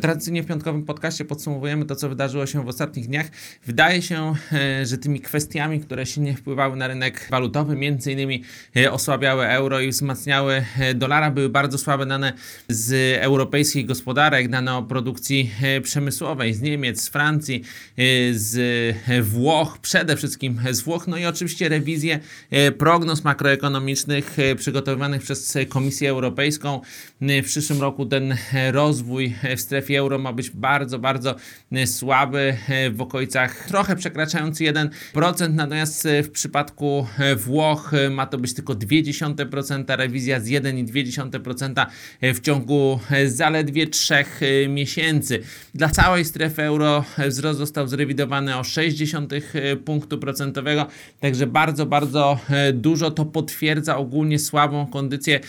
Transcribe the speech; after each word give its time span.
Tradycyjnie 0.00 0.42
w 0.42 0.46
piątkowym 0.46 0.84
podcaście 0.84 1.24
podsumowujemy 1.24 1.84
to, 1.84 1.96
co 1.96 2.08
wydarzyło 2.08 2.46
się 2.46 2.64
w 2.64 2.68
ostatnich 2.68 3.06
dniach. 3.06 3.26
Wydaje 3.66 4.02
się, 4.02 4.34
e, 4.52 4.86
że 4.86 4.98
tymi 4.98 5.20
kwestiami, 5.20 5.80
które 5.80 6.06
silnie 6.06 6.36
wpływały 6.36 6.76
na 6.76 6.88
rynek 6.88 7.28
walutowy, 7.30 7.76
między 7.76 8.12
innymi 8.12 8.42
e, 8.76 8.92
osłabiały 8.92 9.46
euro 9.46 9.80
i 9.80 9.88
wzmacniały 9.88 10.64
e, 10.78 10.94
dolara, 10.94 11.30
były 11.30 11.48
bardzo 11.48 11.78
słabe 11.78 12.06
dane 12.06 12.32
z 12.68 13.18
europejskich 13.20 13.86
gospodarek, 13.86 14.48
dane 14.48 14.76
o 14.76 14.82
produkcji 14.82 15.50
przemysłowej 15.82 16.54
z 16.54 16.60
Niemiec, 16.60 17.00
z 17.00 17.08
Francji, 17.08 17.62
z 18.32 18.56
Włoch, 19.22 19.78
przede 19.78 20.16
wszystkim 20.16 20.60
z 20.70 20.80
Włoch, 20.80 21.06
no 21.06 21.16
i 21.16 21.26
oczywiście 21.26 21.68
rewizje 21.68 22.20
prognoz 22.78 23.24
makroekonomicznych 23.24 24.36
przygotowywanych 24.58 25.22
przez 25.22 25.58
Komisję 25.68 26.10
Europejską. 26.10 26.80
W 27.20 27.44
przyszłym 27.44 27.80
roku 27.80 28.06
ten 28.06 28.36
rozwój 28.72 29.34
w 29.56 29.60
strefie 29.60 29.83
strefie 29.84 29.98
euro 29.98 30.18
ma 30.18 30.32
być 30.32 30.50
bardzo, 30.50 30.98
bardzo 30.98 31.34
e, 31.72 31.86
słaby, 31.86 32.56
e, 32.68 32.90
w 32.90 33.00
okolicach 33.00 33.66
trochę 33.68 33.96
przekraczający 33.96 34.64
1%, 34.64 35.54
natomiast 35.54 36.06
e, 36.06 36.22
w 36.22 36.30
przypadku 36.30 37.06
Włoch 37.36 37.92
ma 38.10 38.26
to 38.26 38.38
być 38.38 38.54
tylko 38.54 38.74
0,2%, 38.74 39.96
rewizja 39.96 40.40
z 40.40 40.46
1,2% 40.46 41.86
w 42.22 42.40
ciągu 42.40 43.00
zaledwie 43.26 43.86
3 43.86 44.14
miesięcy. 44.68 45.40
Dla 45.74 45.88
całej 45.88 46.24
strefy 46.24 46.62
euro 46.62 47.04
wzrost 47.28 47.58
został 47.58 47.88
zrewidowany 47.88 48.56
o 48.56 48.64
60 48.64 49.32
punktu 49.84 50.18
procentowego, 50.18 50.86
także 51.20 51.46
bardzo, 51.46 51.86
bardzo 51.86 52.38
dużo 52.74 53.10
to 53.10 53.24
potwierdza 53.24 53.96
ogólnie 53.96 54.38
słabą 54.38 54.86
kondycję 54.86 55.40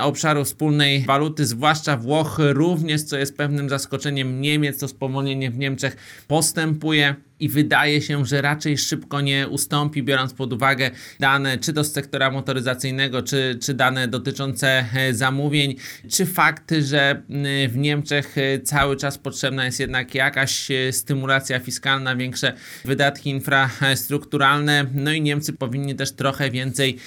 obszaru 0.00 0.44
wspólnej 0.44 1.04
waluty, 1.04 1.46
zwłaszcza 1.46 1.96
Włoch 1.96 2.38
również, 2.38 3.02
co 3.02 3.18
jest 3.18 3.36
pewnym 3.36 3.63
zaskoczeniem 3.68 4.40
Niemiec, 4.40 4.78
to 4.78 4.88
spowolnienie 4.88 5.50
w 5.50 5.58
Niemczech 5.58 5.96
postępuje 6.28 7.14
i 7.40 7.48
wydaje 7.48 8.02
się, 8.02 8.26
że 8.26 8.42
raczej 8.42 8.78
szybko 8.78 9.20
nie 9.20 9.48
ustąpi, 9.48 10.02
biorąc 10.02 10.34
pod 10.34 10.52
uwagę 10.52 10.90
dane 11.20 11.58
czy 11.58 11.72
z 11.84 11.92
sektora 11.92 12.30
motoryzacyjnego, 12.30 13.22
czy, 13.22 13.58
czy 13.62 13.74
dane 13.74 14.08
dotyczące 14.08 14.84
e, 14.94 15.14
zamówień, 15.14 15.74
czy 16.10 16.26
fakty, 16.26 16.82
że 16.82 17.22
w 17.68 17.76
Niemczech 17.76 18.38
e, 18.38 18.60
cały 18.60 18.96
czas 18.96 19.18
potrzebna 19.18 19.64
jest 19.64 19.80
jednak 19.80 20.14
jakaś 20.14 20.70
e, 20.70 20.92
stymulacja 20.92 21.60
fiskalna, 21.60 22.16
większe 22.16 22.52
wydatki 22.84 23.30
infrastrukturalne, 23.30 24.86
no 24.94 25.12
i 25.12 25.20
Niemcy 25.20 25.52
powinni 25.52 25.94
też 25.94 26.12
trochę 26.12 26.50
więcej 26.50 26.98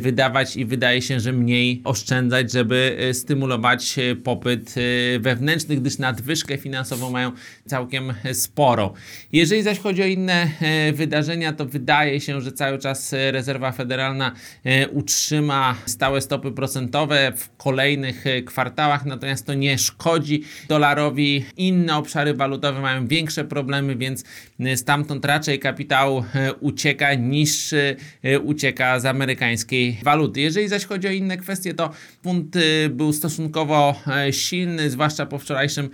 wydawać 0.00 0.56
i 0.56 0.64
wydaje 0.64 1.02
się, 1.02 1.20
że 1.20 1.32
mniej 1.32 1.82
oszczędzać, 1.84 2.52
żeby 2.52 3.10
stymulować 3.12 3.96
popyt 4.24 4.74
wewnętrzny, 5.20 5.76
gdyż 5.76 5.98
nadwyżkę 5.98 6.58
finansową 6.58 7.10
mają 7.10 7.32
całkiem 7.66 8.14
sporo. 8.32 8.94
Jeżeli 9.32 9.62
zaś 9.62 9.73
chodzi 9.78 10.02
o 10.02 10.06
inne 10.06 10.50
e, 10.60 10.92
wydarzenia, 10.92 11.52
to 11.52 11.66
wydaje 11.66 12.20
się, 12.20 12.40
że 12.40 12.52
cały 12.52 12.78
czas 12.78 13.12
e, 13.12 13.32
rezerwa 13.32 13.72
federalna 13.72 14.32
e, 14.64 14.88
utrzyma 14.88 15.74
stałe 15.86 16.20
stopy 16.20 16.52
procentowe 16.52 17.32
w 17.36 17.56
kolejnych 17.56 18.24
kwartałach, 18.46 19.04
natomiast 19.04 19.46
to 19.46 19.54
nie 19.54 19.78
szkodzi 19.78 20.42
dolarowi. 20.68 21.44
Inne 21.56 21.96
obszary 21.96 22.34
walutowe 22.34 22.80
mają 22.80 23.06
większe 23.06 23.44
problemy, 23.44 23.96
więc 23.96 24.24
stamtąd 24.76 25.24
raczej 25.24 25.58
kapitał 25.58 26.24
ucieka 26.60 27.14
niż 27.14 27.74
ucieka 28.42 29.00
z 29.00 29.06
amerykańskiej 29.06 29.98
waluty. 30.02 30.40
Jeżeli 30.40 30.68
zaś 30.68 30.84
chodzi 30.84 31.08
o 31.08 31.10
inne 31.10 31.36
kwestie, 31.36 31.74
to 31.74 31.90
funt 32.22 32.56
był 32.90 33.12
stosunkowo 33.12 34.00
silny, 34.30 34.90
zwłaszcza 34.90 35.26
po 35.26 35.38
wczorajszym 35.38 35.90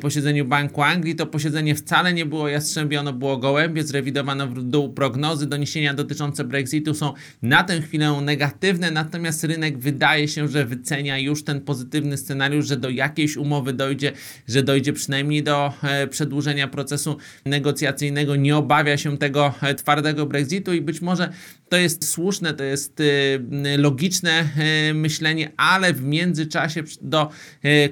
posiedzeniu 0.00 0.44
Banku 0.44 0.82
Anglii. 0.82 1.14
To 1.14 1.26
posiedzenie 1.26 1.74
wcale 1.74 2.12
nie 2.12 2.26
było 2.26 2.48
jastrzębiono 2.48 3.12
było 3.22 3.36
gołębie, 3.36 3.82
zrewidowano 3.82 4.46
w 4.46 4.62
dół. 4.62 4.92
Prognozy, 4.92 5.46
doniesienia 5.46 5.94
dotyczące 5.94 6.44
Brexitu 6.44 6.94
są 6.94 7.12
na 7.42 7.64
tę 7.64 7.80
chwilę 7.80 8.20
negatywne, 8.22 8.90
natomiast 8.90 9.44
rynek 9.44 9.78
wydaje 9.78 10.28
się, 10.28 10.48
że 10.48 10.64
wycenia 10.64 11.18
już 11.18 11.44
ten 11.44 11.60
pozytywny 11.60 12.16
scenariusz, 12.16 12.66
że 12.66 12.76
do 12.76 12.90
jakiejś 12.90 13.36
umowy 13.36 13.72
dojdzie, 13.72 14.12
że 14.48 14.62
dojdzie 14.62 14.92
przynajmniej 14.92 15.42
do 15.42 15.72
e, 15.82 16.06
przedłużenia 16.06 16.68
procesu 16.68 17.16
negocjacyjnego, 17.46 18.36
nie 18.36 18.56
obawia 18.56 18.96
się 18.96 19.18
tego 19.18 19.54
e, 19.62 19.74
twardego 19.74 20.26
Brexitu 20.26 20.72
i 20.72 20.80
być 20.80 21.00
może 21.00 21.32
to 21.68 21.76
jest 21.76 22.08
słuszne, 22.08 22.54
to 22.54 22.64
jest 22.64 23.00
e, 23.00 23.78
logiczne 23.78 24.48
myślenie, 24.94 25.52
ale 25.56 25.92
w 25.92 26.02
międzyczasie 26.02 26.82
do 27.02 27.30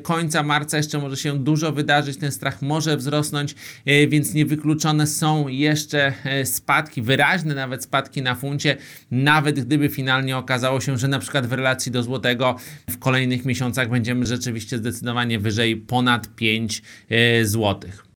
końca 0.02 0.42
marca 0.42 0.76
jeszcze 0.76 0.98
może 0.98 1.16
się 1.16 1.38
dużo 1.38 1.72
wydarzyć, 1.72 2.16
ten 2.16 2.32
strach 2.32 2.62
może 2.62 2.96
wzrosnąć, 2.96 3.54
więc 4.08 4.34
niewykluczone 4.34 5.06
są 5.06 5.19
jeszcze 5.48 6.12
e, 6.24 6.46
spadki, 6.46 7.02
wyraźne 7.02 7.54
nawet 7.54 7.82
spadki 7.84 8.22
na 8.22 8.34
funcie, 8.34 8.76
nawet 9.10 9.60
gdyby 9.60 9.88
finalnie 9.88 10.36
okazało 10.36 10.80
się, 10.80 10.98
że 10.98 11.08
na 11.08 11.18
przykład 11.18 11.46
w 11.46 11.52
relacji 11.52 11.92
do 11.92 12.02
złotego 12.02 12.56
w 12.90 12.98
kolejnych 12.98 13.44
miesiącach 13.44 13.88
będziemy 13.88 14.26
rzeczywiście 14.26 14.78
zdecydowanie 14.78 15.38
wyżej 15.38 15.76
ponad 15.76 16.34
5 16.34 16.82
e, 17.08 17.44
złotych. 17.44 18.04